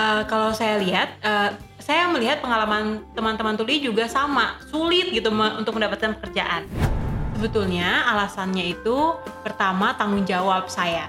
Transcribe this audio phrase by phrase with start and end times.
[0.00, 5.60] uh, kalau saya lihat, uh, saya melihat pengalaman teman-teman tuli juga sama, sulit gitu me
[5.60, 6.64] untuk mendapatkan pekerjaan.
[7.36, 11.08] Sebetulnya alasannya itu pertama tanggung jawab saya.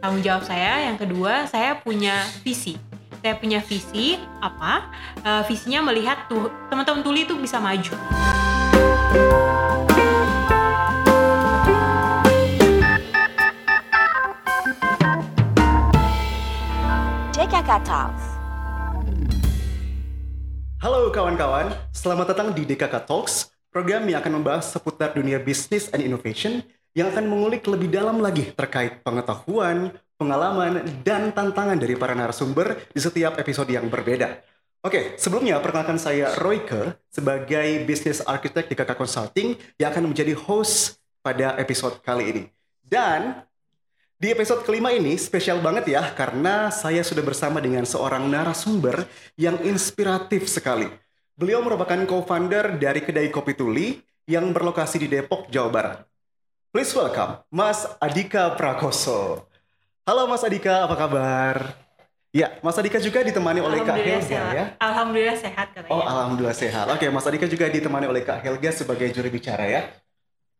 [0.00, 2.76] Tanggung jawab saya, yang kedua saya punya visi.
[3.20, 4.88] Saya punya visi apa?
[5.20, 7.92] Uh, visinya melihat tuh teman-teman tuli itu bisa maju.
[17.36, 18.29] DKK Talks.
[20.80, 26.00] Halo kawan-kawan, selamat datang di DKK Talks, program yang akan membahas seputar dunia bisnis and
[26.00, 26.64] innovation
[26.96, 32.96] yang akan mengulik lebih dalam lagi terkait pengetahuan, pengalaman, dan tantangan dari para narasumber di
[32.96, 34.40] setiap episode yang berbeda.
[34.80, 40.96] Oke, sebelumnya perkenalkan saya Royke sebagai Business Architect di KK Consulting yang akan menjadi host
[41.20, 42.42] pada episode kali ini.
[42.80, 43.44] Dan
[44.20, 49.08] di episode kelima ini spesial banget ya karena saya sudah bersama dengan seorang narasumber
[49.40, 50.92] yang inspiratif sekali.
[51.32, 53.96] Beliau merupakan co-founder dari kedai Kopi Tuli
[54.28, 55.98] yang berlokasi di Depok, Jawa Barat.
[56.68, 59.48] Please welcome Mas Adika Prakoso.
[60.04, 61.56] Halo Mas Adika, apa kabar?
[62.28, 64.52] Ya, Mas Adika juga ditemani oleh Kak Helga sehat.
[64.52, 64.64] ya.
[64.84, 65.96] Alhamdulillah sehat katanya.
[65.96, 66.86] Oh, alhamdulillah sehat.
[66.92, 69.88] Oke, Mas Adika juga ditemani oleh Kak Helga sebagai juri bicara ya.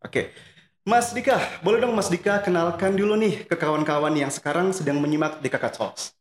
[0.01, 0.33] Oke.
[0.81, 5.37] Mas Dika, boleh dong Mas Dika kenalkan dulu nih ke kawan-kawan yang sekarang sedang menyimak
[5.45, 6.17] DKK Talks.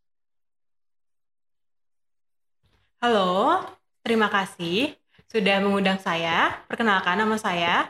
[2.99, 3.63] Halo,
[4.03, 4.99] terima kasih
[5.31, 6.59] sudah mengundang saya.
[6.67, 7.88] Perkenalkan nama saya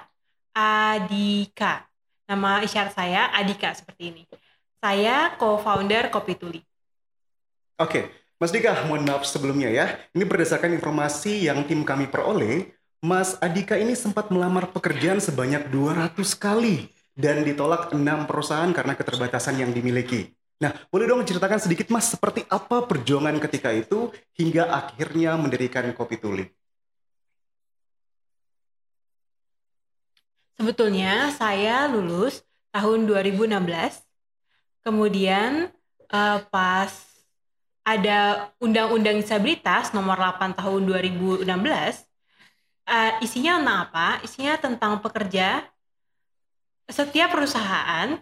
[0.53, 1.89] Adika.
[2.29, 4.23] Nama isyarat saya Adika seperti ini.
[4.77, 6.61] Saya co-founder Kopi Tuli.
[7.81, 9.97] Oke, Mas Dika, mohon maaf sebelumnya ya.
[10.13, 16.19] Ini berdasarkan informasi yang tim kami peroleh, Mas Adika ini sempat melamar pekerjaan sebanyak 200
[16.35, 20.35] kali dan ditolak enam perusahaan karena keterbatasan yang dimiliki.
[20.59, 26.19] Nah, boleh dong ceritakan sedikit Mas seperti apa perjuangan ketika itu hingga akhirnya mendirikan Kopi
[26.19, 26.43] Tuli?
[30.59, 32.43] Sebetulnya saya lulus
[32.75, 33.63] tahun 2016.
[34.83, 35.71] Kemudian
[36.11, 36.91] uh, pas
[37.87, 41.47] ada Undang-Undang Disabilitas nomor 8 tahun 2016,
[42.89, 44.07] uh, isinya tentang apa?
[44.25, 45.61] Isinya tentang pekerja
[46.89, 48.17] setiap perusahaan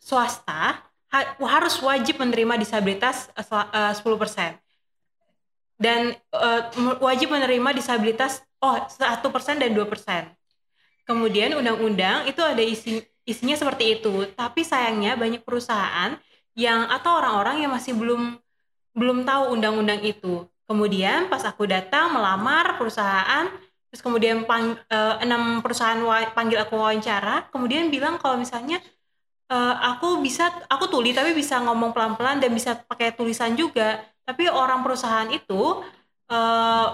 [0.00, 0.80] swasta
[1.12, 4.56] ha harus wajib menerima disabilitas uh, 10%.
[5.78, 6.62] Dan uh,
[6.98, 9.84] wajib menerima disabilitas oh 1% dan 2%.
[11.08, 16.16] Kemudian undang-undang itu ada isi isinya seperti itu, tapi sayangnya banyak perusahaan
[16.56, 18.40] yang atau orang-orang yang masih belum
[18.96, 20.44] belum tahu undang-undang itu.
[20.68, 23.48] Kemudian pas aku datang melamar perusahaan
[23.88, 25.98] terus kemudian pang, uh, enam perusahaan
[26.36, 28.80] panggil aku wawancara kemudian bilang kalau misalnya
[29.48, 34.04] uh, aku bisa aku tuli tapi bisa ngomong pelan-pelan dan bisa pakai tulisan juga.
[34.28, 35.80] Tapi orang perusahaan itu
[36.28, 36.88] uh,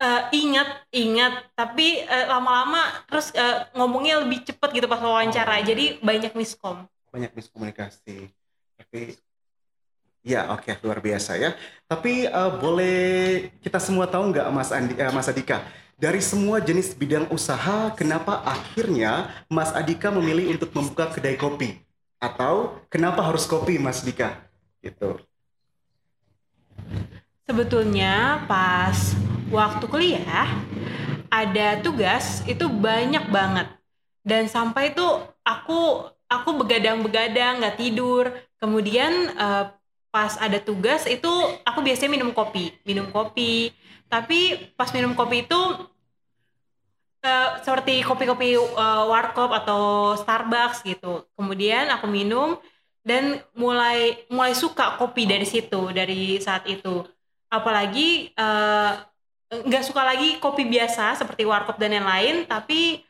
[0.00, 5.60] uh, ingat ingat tapi lama-lama uh, terus uh, ngomongnya lebih cepet gitu pas wawancara.
[5.60, 5.64] Oh.
[5.68, 6.88] jadi banyak miskom.
[7.12, 8.32] Banyak miskomunikasi.
[8.80, 9.20] Tapi
[10.20, 11.56] Ya, oke, okay, luar biasa ya.
[11.88, 15.64] Tapi uh, boleh kita semua tahu nggak, Mas Andi, uh, Mas Adika,
[16.00, 21.76] dari semua jenis bidang usaha, kenapa akhirnya Mas Adika memilih untuk membuka kedai kopi?
[22.16, 24.40] Atau kenapa harus kopi, Mas Dika?
[24.80, 25.20] Gitu.
[27.44, 28.96] Sebetulnya pas
[29.52, 30.48] waktu kuliah
[31.28, 33.68] ada tugas itu banyak banget
[34.24, 35.04] dan sampai itu
[35.44, 38.32] aku aku begadang-begadang nggak tidur.
[38.56, 39.74] Kemudian uh,
[40.10, 41.30] pas ada tugas itu
[41.62, 43.70] aku biasanya minum kopi minum kopi
[44.10, 45.60] tapi pas minum kopi itu
[47.24, 52.58] uh, seperti kopi-kopi uh, warkop atau Starbucks gitu kemudian aku minum
[53.00, 57.04] dan mulai mulai suka kopi dari situ dari saat itu
[57.48, 59.00] apalagi uh,
[59.50, 63.02] nggak suka lagi kopi biasa seperti warkop dan yang lain tapi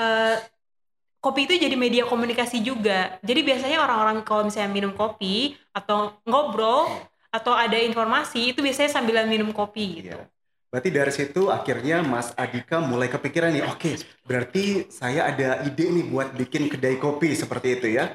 [0.00, 0.40] uh,
[1.22, 3.16] kopi itu jadi media komunikasi juga.
[3.22, 6.90] Jadi biasanya orang-orang kalau misalnya minum kopi atau ngobrol
[7.30, 10.18] atau ada informasi itu biasanya sambilan minum kopi gitu.
[10.18, 10.31] Iya.
[10.72, 15.84] Berarti dari situ akhirnya Mas Adika mulai kepikiran nih, oke, okay, berarti saya ada ide
[15.84, 18.08] nih buat bikin kedai kopi seperti itu ya.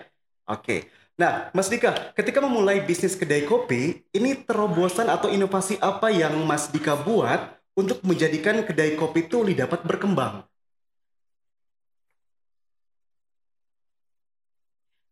[0.49, 0.65] Oke.
[0.65, 0.79] Okay.
[1.21, 6.69] Nah, Mas Dika, ketika memulai bisnis kedai kopi, ini terobosan atau inovasi apa yang Mas
[6.73, 10.45] Dika buat untuk menjadikan kedai kopi itu dapat berkembang?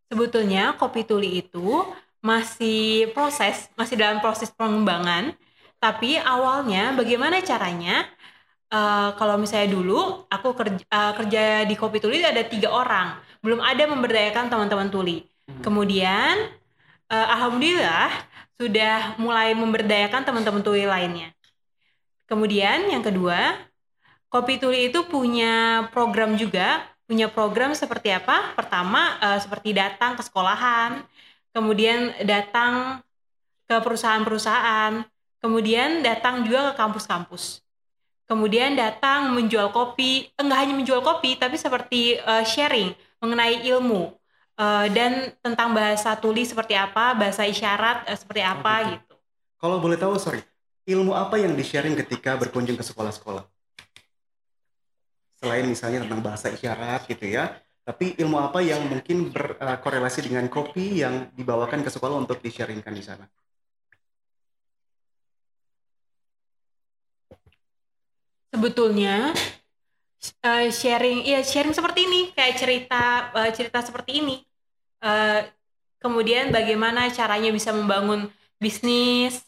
[0.10, 1.86] Sebetulnya kopi tuli itu
[2.26, 5.38] masih proses, masih dalam proses pengembangan.
[5.86, 8.10] Tapi awalnya bagaimana caranya?
[8.74, 13.14] Uh, kalau misalnya dulu aku kerja, uh, kerja di kopi tuli ada tiga orang,
[13.46, 15.22] belum ada memberdayakan teman-teman tuli.
[15.46, 15.62] Hmm.
[15.62, 16.50] Kemudian
[17.14, 18.10] uh, alhamdulillah
[18.58, 21.30] sudah mulai memberdayakan teman-teman tuli lainnya.
[22.26, 23.54] Kemudian yang kedua,
[24.34, 28.58] Kopi Tuli itu punya program juga, punya program seperti apa?
[28.58, 31.06] Pertama uh, seperti datang ke sekolahan,
[31.54, 33.06] kemudian datang
[33.70, 35.06] ke perusahaan-perusahaan,
[35.46, 37.62] kemudian datang juga ke kampus-kampus.
[38.26, 44.10] Kemudian datang menjual kopi, enggak hanya menjual kopi, tapi seperti uh, sharing mengenai ilmu
[44.58, 48.98] uh, dan tentang bahasa tuli seperti apa, bahasa isyarat uh, seperti apa oh, gitu.
[48.98, 49.16] gitu.
[49.62, 50.42] Kalau boleh tahu, sorry,
[50.90, 53.46] ilmu apa yang di-sharing ketika berkunjung ke sekolah-sekolah?
[55.38, 57.54] Selain misalnya tentang bahasa isyarat gitu ya,
[57.86, 63.06] tapi ilmu apa yang mungkin berkorelasi dengan kopi yang dibawakan ke sekolah untuk di-sharingkan di
[63.06, 63.30] sana?
[68.56, 69.36] Sebetulnya
[70.48, 73.04] uh, sharing ya sharing seperti ini kayak cerita
[73.36, 74.38] uh, cerita seperti ini.
[75.04, 75.44] Uh,
[76.00, 79.44] kemudian bagaimana caranya bisa membangun bisnis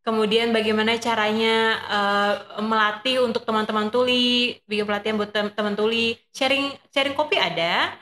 [0.00, 2.34] kemudian bagaimana caranya uh,
[2.64, 6.16] melatih untuk teman-teman tuli bikin pelatihan buat teman tuli.
[6.32, 7.92] Sharing sharing kopi ada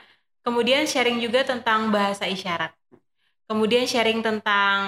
[0.47, 2.76] kemudian sharing juga tentang bahasa isyarat
[3.47, 4.79] Kemudian sharing tentang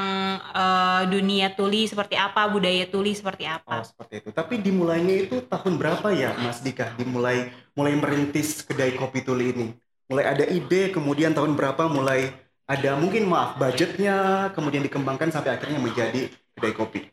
[0.52, 3.80] uh, dunia tuli seperti apa, budaya tuli seperti apa.
[3.80, 4.30] Oh, seperti itu.
[4.36, 6.92] Tapi dimulainya itu tahun berapa ya, Mas Dika?
[7.00, 9.68] Dimulai mulai merintis kedai kopi tuli ini.
[10.12, 12.36] Mulai ada ide, kemudian tahun berapa mulai
[12.68, 16.28] ada mungkin maaf budgetnya, kemudian dikembangkan sampai akhirnya menjadi
[16.60, 17.08] kedai kopi.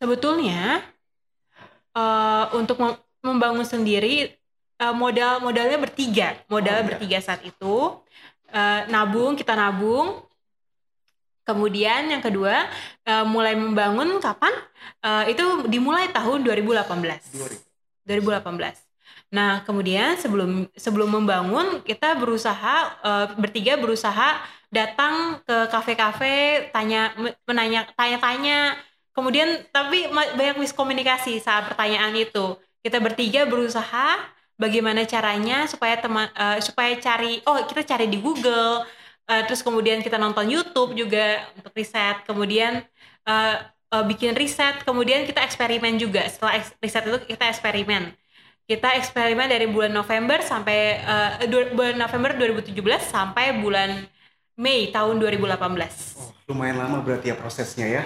[0.00, 0.80] Sebetulnya
[1.92, 2.80] uh, untuk
[3.20, 4.32] membangun sendiri
[4.80, 6.88] uh, modal modalnya bertiga, modal oh, iya.
[6.88, 8.00] bertiga saat itu
[8.52, 10.22] uh, nabung kita nabung.
[11.46, 12.68] Kemudian yang kedua
[13.08, 14.52] uh, mulai membangun kapan?
[15.00, 16.84] Uh, itu dimulai tahun 2018
[18.04, 18.48] 2018
[19.30, 27.12] nah kemudian sebelum sebelum membangun kita berusaha uh, bertiga berusaha datang ke kafe-kafe tanya
[27.44, 28.78] menanya tanya-tanya.
[29.10, 32.56] Kemudian tapi banyak miskomunikasi saat pertanyaan itu.
[32.80, 34.16] Kita bertiga berusaha
[34.60, 38.84] bagaimana caranya supaya teman uh, supaya cari oh kita cari di Google
[39.24, 42.84] uh, terus kemudian kita nonton YouTube juga untuk riset kemudian
[43.24, 43.56] uh,
[43.90, 46.24] uh, bikin riset kemudian kita eksperimen juga.
[46.26, 48.14] Setelah riset itu kita eksperimen.
[48.70, 51.42] Kita eksperimen dari bulan November sampai uh,
[51.74, 54.06] bulan November 2017 sampai bulan
[54.60, 55.56] Mei tahun 2018
[56.20, 58.04] oh, lumayan lama berarti ya prosesnya ya.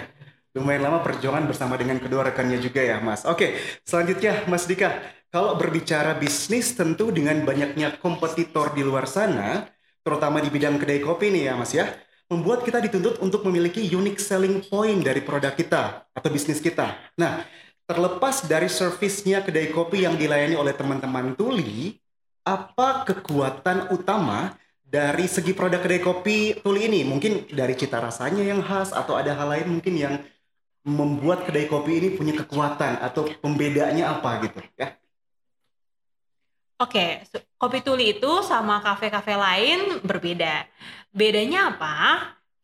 [0.54, 3.26] Lumayan lama perjuangan bersama dengan kedua rekannya juga ya Mas.
[3.28, 5.02] Oke selanjutnya Mas Dika
[5.34, 9.66] kalau berbicara bisnis tentu dengan banyaknya kompetitor di luar sana,
[10.06, 11.90] terutama di bidang kedai kopi nih ya Mas ya,
[12.30, 16.94] membuat kita dituntut untuk memiliki unique selling point dari produk kita atau bisnis kita.
[17.18, 17.42] Nah,
[17.82, 21.98] terlepas dari servisnya kedai kopi yang dilayani oleh teman-teman Tuli,
[22.46, 24.54] apa kekuatan utama
[24.86, 27.02] dari segi produk kedai kopi Tuli ini?
[27.02, 30.14] Mungkin dari cita rasanya yang khas atau ada hal lain mungkin yang
[30.86, 34.94] membuat kedai kopi ini punya kekuatan atau pembedanya apa gitu ya?
[36.74, 37.22] Oke,
[37.54, 40.66] kopi tuli itu sama kafe-kafe lain berbeda.
[41.14, 41.94] Bedanya apa?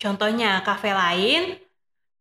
[0.02, 1.54] Contohnya kafe lain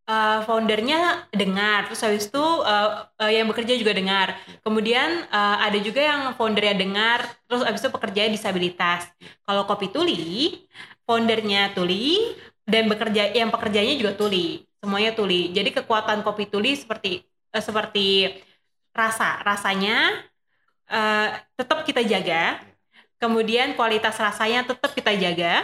[0.06, 4.38] uh, foundernya dengar, terus habis itu uh, uh, yang bekerja juga dengar.
[4.62, 9.10] Kemudian uh, ada juga yang foundernya dengar, terus habis itu pekerja disabilitas.
[9.42, 10.62] Kalau kopi tuli,
[11.02, 15.50] foundernya tuli dan bekerja yang pekerjanya juga tuli, semuanya tuli.
[15.50, 18.30] Jadi kekuatan kopi tuli seperti uh, seperti
[18.94, 20.29] rasa, rasanya
[20.90, 22.58] uh, tetap kita jaga.
[23.20, 25.62] Kemudian kualitas rasanya tetap kita jaga.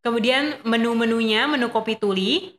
[0.00, 2.56] Kemudian menu-menunya, menu kopi tuli,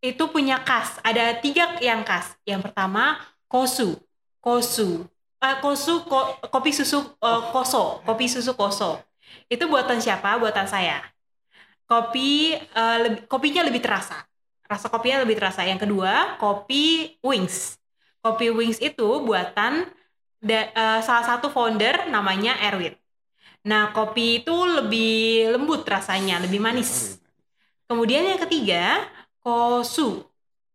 [0.00, 0.96] itu punya khas.
[1.04, 2.32] Ada tiga yang khas.
[2.48, 4.00] Yang pertama, kosu.
[4.40, 5.04] Kosu.
[5.36, 8.00] Uh, kosu, ko, kopi susu uh, koso.
[8.08, 8.96] Kopi susu koso.
[9.52, 10.40] Itu buatan siapa?
[10.40, 11.04] Buatan saya.
[11.84, 14.24] Kopi, uh, lebih, kopinya lebih terasa.
[14.64, 15.62] Rasa kopinya lebih terasa.
[15.62, 17.76] Yang kedua, kopi wings.
[18.24, 19.86] Kopi wings itu buatan
[20.46, 22.94] da, uh, salah satu founder namanya Erwin.
[23.66, 27.18] Nah, kopi itu lebih lembut rasanya, lebih manis.
[27.90, 29.02] Kemudian yang ketiga,
[29.42, 30.22] kosu.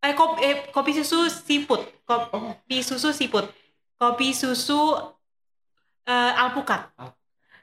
[0.04, 1.80] Eh, kopi, eh, kopi susu siput.
[2.04, 3.48] Kopi susu siput.
[3.96, 5.00] Kopi susu
[6.08, 6.92] uh, alpukat.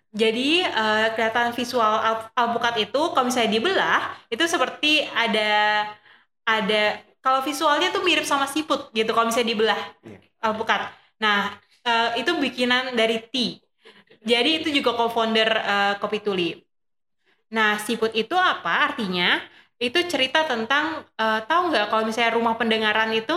[0.09, 4.00] Jadi uh, kelihatan visual al alpukat itu kalau misalnya dibelah
[4.33, 5.85] itu seperti ada
[6.49, 10.19] ada kalau visualnya tuh mirip sama siput gitu kalau misalnya dibelah iya.
[10.41, 10.88] alpukat.
[11.21, 11.53] Nah,
[11.88, 13.64] uh, itu bikinan dari tea.
[14.21, 16.52] Jadi itu juga co-founder uh, Kopi Tuli.
[17.49, 19.40] Nah, siput itu apa artinya?
[19.80, 23.37] Itu cerita tentang uh, tahu nggak kalau misalnya rumah pendengaran itu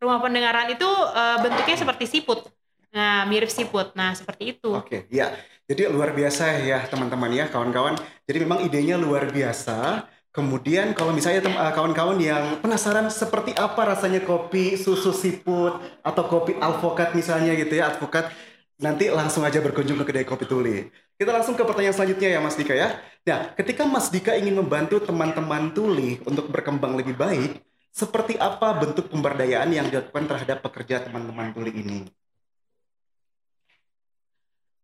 [0.00, 2.48] rumah pendengaran itu uh, bentuknya seperti siput.
[2.96, 3.92] Nah, mirip siput.
[3.92, 4.72] Nah, seperti itu.
[4.72, 5.36] Oke, ya.
[5.68, 7.96] Jadi luar biasa ya teman-teman ya, kawan-kawan.
[8.28, 14.24] Jadi memang idenya luar biasa, Kemudian kalau misalnya uh, kawan-kawan yang penasaran seperti apa rasanya
[14.24, 18.32] kopi susu siput atau kopi alvokat misalnya gitu ya, advokat
[18.80, 20.88] nanti langsung aja berkunjung ke kedai kopi tuli.
[21.20, 22.96] Kita langsung ke pertanyaan selanjutnya ya Mas Dika ya.
[23.28, 27.60] Nah, ketika Mas Dika ingin membantu teman-teman tuli untuk berkembang lebih baik,
[27.92, 31.98] seperti apa bentuk pemberdayaan yang dilakukan terhadap pekerja teman-teman tuli ini?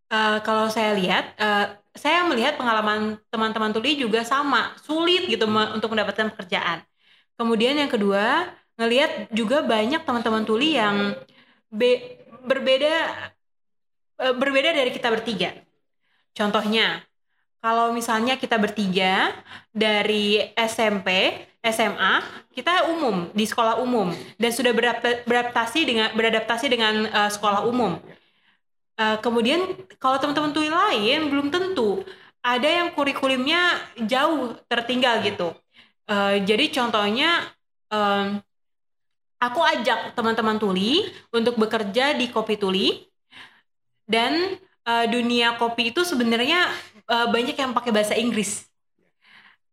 [0.09, 5.77] Uh, kalau saya lihat, uh, saya melihat pengalaman teman-teman tuli juga sama, sulit gitu me
[5.77, 6.81] untuk mendapatkan pekerjaan.
[7.37, 8.49] Kemudian yang kedua,
[8.81, 11.13] ngelihat juga banyak teman-teman tuli yang
[11.69, 12.95] be berbeda
[14.23, 15.53] uh, berbeda dari kita bertiga.
[16.33, 17.05] Contohnya,
[17.59, 19.35] kalau misalnya kita bertiga
[19.75, 22.23] dari SMP, SMA,
[22.55, 27.99] kita umum di sekolah umum dan sudah beradaptasi dengan beradaptasi dengan uh, sekolah umum
[28.99, 32.03] Uh, kemudian kalau teman-teman tuli lain belum tentu
[32.43, 33.79] ada yang kurikulumnya
[34.11, 35.55] jauh tertinggal gitu.
[36.11, 37.47] Uh, jadi contohnya
[37.95, 38.43] um,
[39.39, 43.07] aku ajak teman-teman tuli untuk bekerja di kopi tuli
[44.09, 46.67] dan uh, dunia kopi itu sebenarnya
[47.07, 48.67] uh, banyak yang pakai bahasa Inggris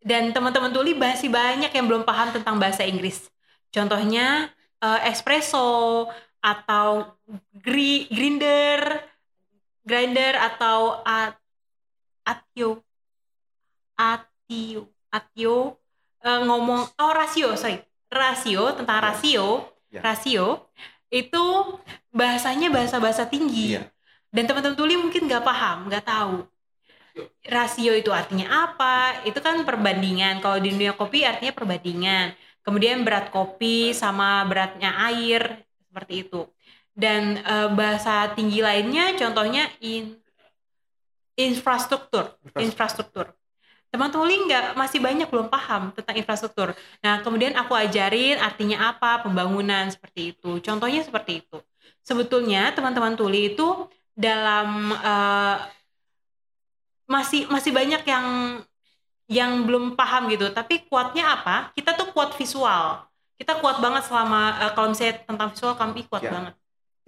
[0.05, 3.25] dan teman-teman tuli masih banyak yang belum paham tentang bahasa Inggris.
[3.73, 4.53] Contohnya
[4.85, 6.05] uh, espresso
[6.45, 7.17] atau
[7.57, 9.01] grinder
[9.85, 11.37] grinder atau at,
[12.25, 12.81] atio
[13.95, 15.77] atio atio
[16.25, 17.79] uh, ngomong oh rasio sorry.
[18.09, 19.05] Rasio tentang ya.
[19.11, 19.47] rasio
[19.93, 20.01] yeah.
[20.01, 20.45] rasio
[21.13, 21.43] itu
[22.09, 23.77] bahasanya bahasa-bahasa tinggi.
[23.77, 23.87] Yeah.
[24.35, 26.43] dan teman-teman tuli mungkin nggak paham nggak tahu.
[27.47, 29.23] Rasio itu artinya apa?
[29.23, 30.43] Itu kan perbandingan.
[30.43, 32.35] Kalau di dunia kopi artinya perbandingan.
[32.59, 36.43] Kemudian berat kopi sama beratnya air seperti itu
[36.95, 40.15] dan uh, bahasa tinggi lainnya contohnya in
[41.35, 43.35] infrastruktur infrastruktur.
[43.91, 46.75] teman tuli nggak masih banyak belum paham tentang infrastruktur.
[46.99, 50.59] Nah kemudian aku ajarin artinya apa pembangunan seperti itu.
[50.59, 51.63] Contohnya seperti itu.
[52.03, 55.63] Sebetulnya teman-teman tuli itu dalam uh,
[57.07, 58.27] masih masih banyak yang
[59.31, 60.51] yang belum paham gitu.
[60.51, 61.71] Tapi kuatnya apa?
[61.71, 62.99] Kita tuh kuat visual.
[63.39, 66.35] Kita kuat banget selama uh, kalau misalnya tentang visual kami kuat ya.
[66.35, 66.55] banget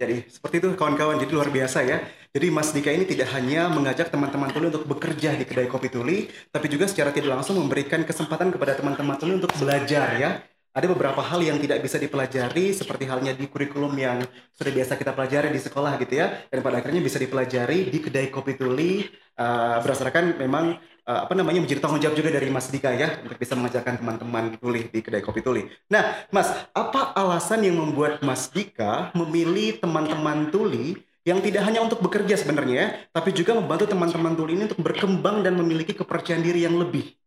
[0.00, 1.96] jadi seperti itu kawan-kawan, jadi luar biasa ya.
[2.34, 6.30] Jadi Mas Dika ini tidak hanya mengajak teman-teman tuli untuk bekerja di kedai kopi tuli,
[6.54, 10.30] tapi juga secara tidak langsung memberikan kesempatan kepada teman-teman tuli untuk belajar ya.
[10.78, 14.22] Ada beberapa hal yang tidak bisa dipelajari seperti halnya di kurikulum yang
[14.54, 16.46] sudah biasa kita pelajari di sekolah gitu ya.
[16.46, 19.02] Dan pada akhirnya bisa dipelajari di kedai kopi tuli
[19.42, 23.42] uh, berdasarkan memang uh, apa namanya menjadi tanggung jawab juga dari Mas Dika ya untuk
[23.42, 25.66] bisa mengajarkan teman-teman tuli di kedai kopi tuli.
[25.90, 30.94] Nah, Mas, apa alasan yang membuat Mas Dika memilih teman-teman tuli
[31.26, 35.42] yang tidak hanya untuk bekerja sebenarnya ya, tapi juga membantu teman-teman tuli ini untuk berkembang
[35.42, 37.18] dan memiliki kepercayaan diri yang lebih.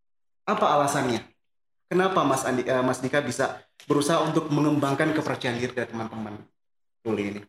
[0.47, 1.19] Apa alasannya?
[1.91, 6.39] Kenapa Mas Andi, uh, Mas Dika bisa berusaha untuk mengembangkan kepercayaan diri dari teman-teman
[7.03, 7.41] tuli ini?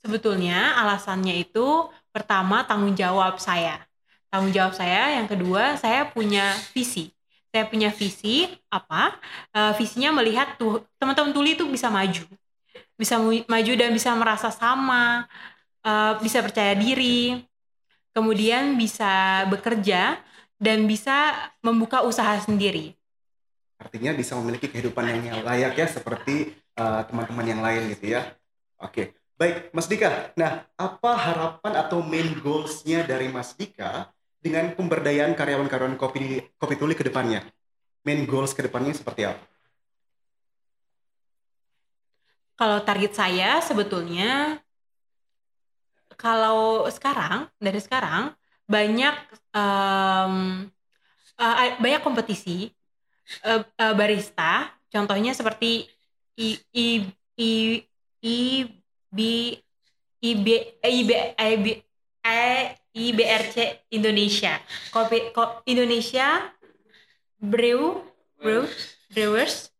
[0.00, 3.84] Sebetulnya alasannya itu pertama tanggung jawab saya.
[4.32, 7.12] Tanggung jawab saya yang kedua saya punya visi.
[7.52, 9.20] Saya punya visi apa?
[9.52, 12.24] Uh, visinya melihat tuh teman-teman tuli itu bisa maju.
[12.96, 15.28] Bisa maju dan bisa merasa sama
[15.84, 17.44] uh, bisa percaya diri.
[18.16, 20.16] Kemudian bisa bekerja
[20.58, 22.94] dan bisa membuka usaha sendiri
[23.78, 28.34] artinya bisa memiliki kehidupan yang layak ya seperti eh, teman-teman uh, yang lain gitu ya
[28.82, 35.34] oke baik Mas Dika nah apa harapan atau main goalsnya dari Mas Dika dengan pemberdayaan
[35.34, 37.42] karyawan-karyawan kopi kopi tuli ke depannya?
[38.06, 39.42] Main goals ke depannya seperti apa?
[42.58, 44.58] Kalau target saya sebetulnya
[46.18, 48.34] kalau sekarang dari sekarang
[48.68, 49.16] banyak
[49.56, 50.68] um,
[51.40, 52.68] uh, banyak kompetisi
[53.48, 55.88] uh, uh, barista contohnya seperti
[56.36, 56.88] i i
[57.40, 57.52] i
[58.22, 58.38] i
[59.08, 59.18] b
[60.20, 60.46] i b
[60.84, 61.66] i b i b
[62.98, 64.58] IBRC Indonesia.
[64.90, 66.50] Kopi ko, Indonesia
[67.38, 68.02] Brew
[68.38, 68.66] Brew
[69.14, 69.70] Brewers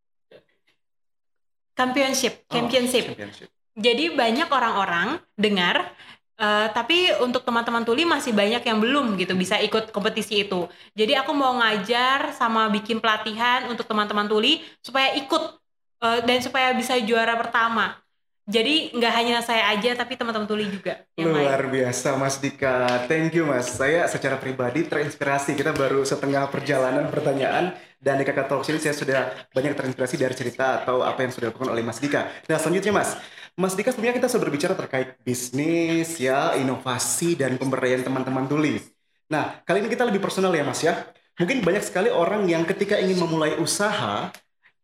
[1.78, 3.04] Championship, oh, championship.
[3.14, 3.48] championship.
[3.78, 5.94] Jadi banyak orang-orang dengar
[6.38, 10.70] uh, tapi untuk teman-teman tuli masih banyak yang belum gitu bisa ikut kompetisi itu.
[10.94, 15.42] Jadi aku mau ngajar sama bikin pelatihan untuk teman-teman tuli supaya ikut
[16.00, 17.98] uh, dan supaya bisa juara pertama.
[18.48, 21.04] Jadi nggak hanya saya aja tapi teman-teman tuli juga.
[21.20, 21.84] Luar lain.
[21.84, 23.04] biasa Mas Dika.
[23.04, 23.76] Thank you Mas.
[23.76, 25.52] Saya secara pribadi terinspirasi.
[25.52, 29.20] Kita baru setengah perjalanan pertanyaan dan di Kakak Talks ini saya sudah
[29.52, 32.30] banyak terinspirasi dari cerita atau apa yang sudah dilakukan oleh Mas Dika.
[32.48, 33.20] Nah selanjutnya Mas,
[33.58, 38.78] Mas Dika sebenarnya kita sudah berbicara terkait bisnis ya, inovasi dan pemberdayaan teman-teman tuli.
[39.26, 40.94] Nah kali ini kita lebih personal ya Mas ya.
[41.38, 44.34] mungkin banyak sekali orang yang ketika ingin memulai usaha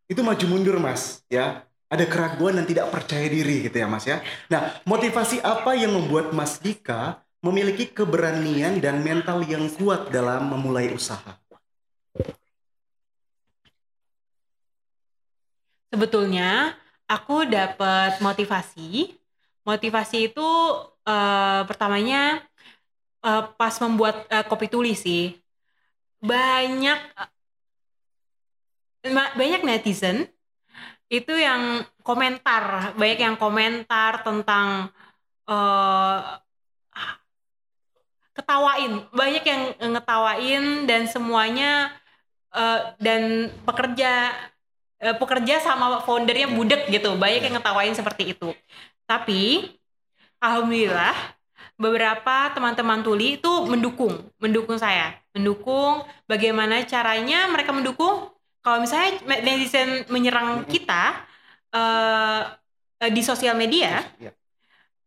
[0.06, 4.20] itu maju mundur mas ya ada keraguan dan tidak percaya diri gitu ya mas ya
[4.46, 10.92] nah motivasi apa yang membuat mas Dika memiliki keberanian dan mental yang kuat dalam memulai
[10.92, 11.40] usaha
[15.88, 16.76] sebetulnya
[17.08, 19.16] aku dapat motivasi.
[19.64, 20.48] Motivasi itu
[21.08, 22.44] uh, pertamanya
[23.24, 25.32] uh, pas membuat uh, kopi tulis sih.
[26.20, 27.00] Banyak
[29.36, 30.24] banyak netizen
[31.12, 34.88] itu yang komentar banyak yang komentar tentang
[35.48, 36.40] uh,
[38.36, 39.04] ketawain.
[39.12, 41.92] Banyak yang ngetawain dan semuanya
[42.52, 44.32] uh, dan pekerja
[45.04, 47.12] uh, pekerja sama foundernya budek gitu.
[47.20, 48.56] Banyak yang ngetawain seperti itu.
[49.04, 49.68] Tapi
[50.40, 51.12] alhamdulillah
[51.76, 58.30] beberapa teman-teman tuli itu mendukung, mendukung saya, mendukung bagaimana caranya mereka mendukung.
[58.64, 61.20] Kalau misalnya netizen menyerang kita
[61.76, 62.48] uh,
[63.12, 64.32] di sosial media, iya.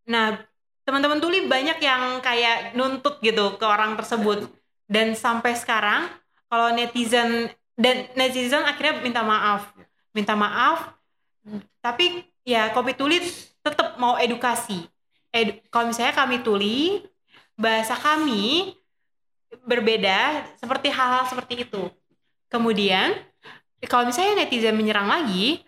[0.06, 0.38] nah
[0.86, 4.46] teman-teman tuli banyak yang kayak nuntut gitu ke orang tersebut.
[4.86, 6.06] Dan sampai sekarang
[6.48, 9.74] kalau netizen dan netizen akhirnya minta maaf.
[10.18, 10.98] Minta maaf,
[11.78, 14.90] tapi ya kopi tulis tetap mau edukasi.
[15.30, 17.06] Edu, kalau misalnya kami tuli
[17.54, 18.74] bahasa kami
[19.70, 21.94] berbeda seperti hal-hal seperti itu.
[22.50, 23.14] Kemudian
[23.86, 25.62] kalau misalnya netizen menyerang lagi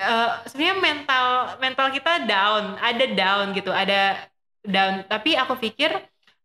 [0.00, 1.26] uh, sebenarnya mental
[1.62, 4.18] mental kita down ada down gitu ada
[4.66, 5.06] down.
[5.06, 5.94] Tapi aku pikir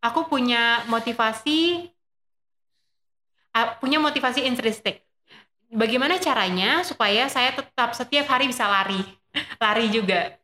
[0.03, 1.89] aku punya motivasi
[3.55, 5.06] uh, punya motivasi intrinsik
[5.71, 9.01] bagaimana caranya supaya saya tetap setiap hari bisa lari
[9.63, 10.37] lari juga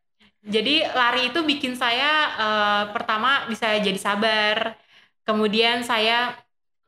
[0.43, 4.75] jadi lari itu bikin saya uh, pertama bisa jadi sabar,
[5.23, 6.35] kemudian saya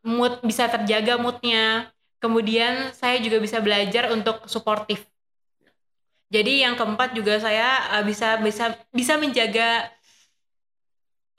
[0.04, 1.88] mood bisa terjaga moodnya,
[2.20, 5.08] kemudian saya juga bisa belajar untuk suportif.
[6.28, 9.88] Jadi yang keempat juga saya uh, bisa bisa bisa menjaga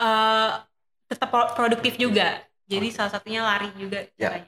[0.01, 0.65] uh,
[1.13, 2.41] tetap produktif juga.
[2.65, 4.41] Jadi salah satunya lari juga ya.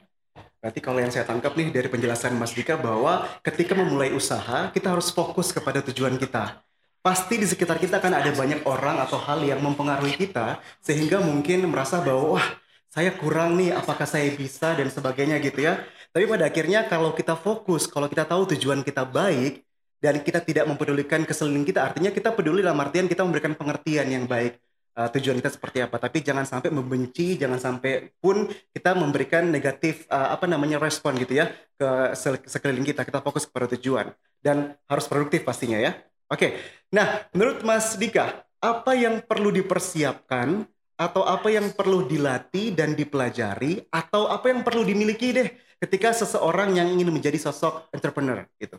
[0.68, 4.92] Berarti kalau yang saya tangkap nih dari penjelasan Mas Dika bahwa ketika memulai usaha kita
[4.92, 6.61] harus fokus kepada tujuan kita.
[7.00, 11.72] Pasti di sekitar kita kan ada banyak orang atau hal yang mempengaruhi kita sehingga mungkin
[11.72, 12.46] merasa bahwa wah
[12.92, 14.76] saya kurang nih apakah saya bisa?
[14.76, 15.81] dan sebagainya gitu ya.
[16.12, 19.64] Tapi pada akhirnya kalau kita fokus kalau kita tahu tujuan kita baik
[20.04, 24.28] dan kita tidak mempedulikan keseliling kita artinya kita peduli dalam artian kita memberikan pengertian yang
[24.28, 24.61] baik
[24.98, 25.96] uh, tujuan kita seperti apa.
[26.02, 31.38] Tapi jangan sampai membenci jangan sampai pun kita memberikan negatif uh, apa namanya respon gitu
[31.38, 31.46] ya
[31.78, 32.18] ke
[32.50, 33.06] sekeliling kita.
[33.06, 34.11] Kita fokus kepada tujuan
[34.42, 35.94] dan harus produktif pastinya ya.
[36.28, 36.61] Oke,
[36.92, 40.66] nah menurut Mas Dika, apa yang perlu dipersiapkan
[40.98, 46.74] atau apa yang perlu dilatih dan dipelajari atau apa yang perlu dimiliki deh ketika seseorang
[46.74, 48.76] yang ingin menjadi sosok entrepreneur gitu?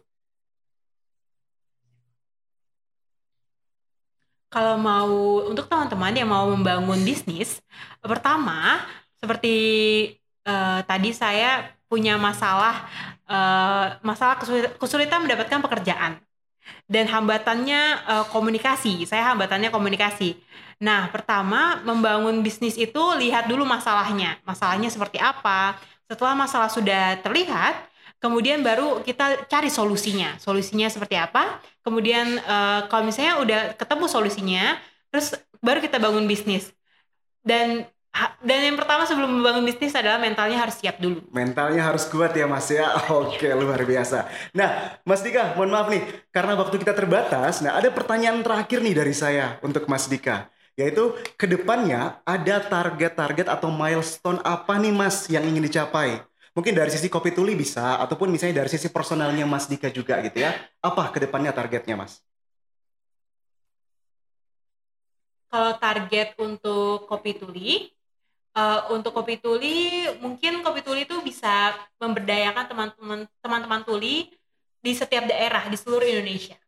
[4.50, 7.62] Kalau mau untuk teman-teman yang mau membangun bisnis,
[8.02, 8.82] pertama
[9.22, 9.56] seperti
[10.46, 12.90] uh, tadi saya punya masalah
[13.30, 14.42] uh, masalah
[14.78, 16.22] kesulitan mendapatkan pekerjaan
[16.90, 19.06] dan hambatannya uh, komunikasi.
[19.06, 20.38] Saya hambatannya komunikasi.
[20.80, 24.40] Nah, pertama membangun bisnis itu lihat dulu masalahnya.
[24.48, 25.76] Masalahnya seperti apa?
[26.10, 27.89] Setelah masalah sudah terlihat,
[28.20, 30.36] kemudian baru kita cari solusinya.
[30.38, 31.60] Solusinya seperti apa?
[31.82, 34.64] Kemudian uh, kalau misalnya udah ketemu solusinya,
[35.10, 36.72] terus baru kita bangun bisnis.
[37.40, 37.88] Dan
[38.42, 41.24] dan yang pertama sebelum membangun bisnis adalah mentalnya harus siap dulu.
[41.30, 42.90] Mentalnya harus kuat ya Mas ya.
[43.14, 44.28] Oke, luar biasa.
[44.52, 46.04] Nah, Mas Dika, mohon maaf nih
[46.34, 47.62] karena waktu kita terbatas.
[47.62, 50.50] Nah, ada pertanyaan terakhir nih dari saya untuk Mas Dika.
[50.74, 56.29] Yaitu ke depannya ada target-target atau milestone apa nih Mas yang ingin dicapai?
[56.60, 60.44] Mungkin dari sisi kopi tuli bisa, ataupun misalnya dari sisi personalnya Mas Dika juga gitu
[60.44, 60.52] ya.
[60.84, 62.20] Apa ke depannya targetnya Mas?
[65.48, 67.88] Kalau target untuk kopi tuli,
[68.60, 74.28] uh, untuk kopi tuli mungkin kopi tuli itu bisa memberdayakan teman-teman teman-teman tuli
[74.84, 76.60] di setiap daerah di seluruh Indonesia.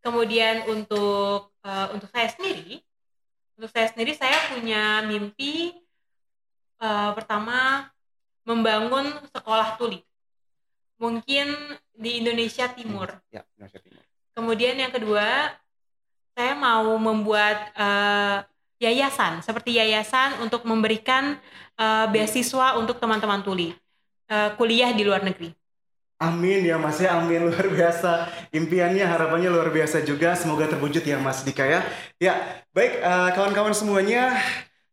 [0.00, 2.80] Kemudian untuk uh, untuk saya sendiri,
[3.60, 5.76] untuk saya sendiri saya punya mimpi
[6.80, 7.92] uh, pertama
[8.48, 10.00] membangun sekolah tuli.
[10.96, 11.52] Mungkin
[11.92, 13.12] di Indonesia Timur.
[13.28, 14.02] Ya, Indonesia Timur.
[14.32, 15.52] Kemudian yang kedua,
[16.32, 18.40] saya mau membuat uh,
[18.80, 21.36] yayasan seperti yayasan untuk memberikan
[21.76, 23.74] uh, beasiswa untuk teman-teman tuli
[24.30, 25.50] uh, kuliah di luar negeri.
[26.18, 28.26] Amin ya Mas ya, amin luar biasa.
[28.50, 30.34] Impiannya, harapannya luar biasa juga.
[30.34, 31.86] Semoga terwujud ya Mas Dika ya.
[32.18, 32.34] Ya,
[32.74, 34.34] baik kawan kawan-kawan semuanya,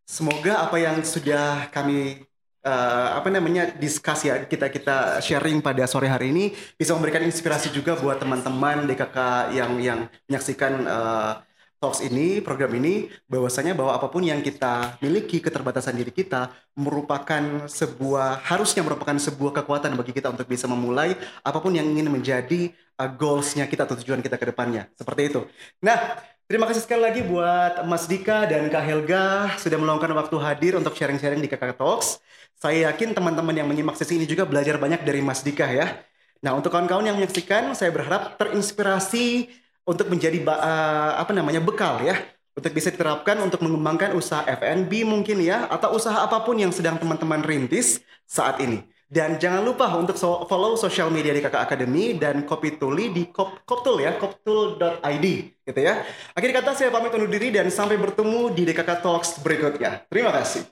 [0.05, 2.21] semoga apa yang sudah kami
[2.65, 6.51] uh, apa namanya diskusi ya kita kita sharing pada sore hari ini.
[6.75, 9.17] Bisa memberikan inspirasi juga buat teman-teman DKK
[9.53, 11.31] yang yang menyaksikan uh,
[11.77, 13.07] talks ini program ini.
[13.29, 19.63] Bahwasanya bahwa apa pun yang kita miliki keterbatasan diri kita merupakan sebuah harusnya merupakan sebuah
[19.63, 23.95] kekuatan bagi kita untuk bisa memulai apa pun yang ingin menjadi uh, goalsnya kita atau
[24.01, 24.89] tujuan kita ke depannya.
[24.97, 25.45] Seperti itu.
[25.85, 30.77] Nah Terima kasih sekali lagi buat Mas Dika dan Kak Helga sudah meluangkan waktu hadir
[30.77, 32.21] untuk sharing-sharing di Kakak Talks.
[32.53, 36.05] Saya yakin teman-teman yang menyimak sesi ini juga belajar banyak dari Mas Dika ya.
[36.45, 39.49] Nah, untuk kawan-kawan yang menyaksikan, saya berharap terinspirasi
[39.89, 42.13] untuk menjadi uh, apa namanya bekal ya
[42.53, 47.01] untuk bisa diterapkan untuk mengembangkan usaha F&B mungkin ya atau usaha apa pun yang sedang
[47.01, 48.85] teman-teman rintis saat ini.
[49.15, 53.63] Dan jangan lupa untuk follow sosial media di Kakak Akademi dan Kopi Tuli di Kop
[53.63, 55.25] Koptul ya, koptul.id
[55.63, 56.03] gitu ya.
[56.35, 60.03] Akhir kata saya pamit undur diri dan sampai bertemu di DKK Talks berikutnya.
[60.11, 60.67] Terima kasih.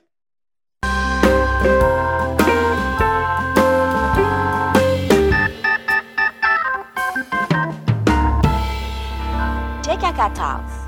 [9.88, 10.83] DKK Talks